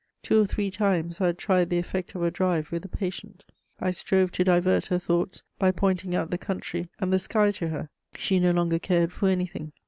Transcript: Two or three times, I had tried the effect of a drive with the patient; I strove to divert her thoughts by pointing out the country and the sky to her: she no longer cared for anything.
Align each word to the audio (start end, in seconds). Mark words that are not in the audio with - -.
Two 0.23 0.41
or 0.41 0.47
three 0.47 0.71
times, 0.71 1.21
I 1.21 1.27
had 1.27 1.37
tried 1.37 1.69
the 1.69 1.77
effect 1.77 2.15
of 2.15 2.23
a 2.23 2.31
drive 2.31 2.71
with 2.71 2.81
the 2.81 2.87
patient; 2.89 3.45
I 3.79 3.91
strove 3.91 4.31
to 4.31 4.43
divert 4.43 4.87
her 4.87 4.97
thoughts 4.97 5.43
by 5.59 5.69
pointing 5.69 6.15
out 6.15 6.31
the 6.31 6.39
country 6.39 6.89
and 6.97 7.13
the 7.13 7.19
sky 7.19 7.51
to 7.51 7.67
her: 7.67 7.89
she 8.15 8.39
no 8.39 8.49
longer 8.49 8.79
cared 8.79 9.13
for 9.13 9.27
anything. 9.29 9.73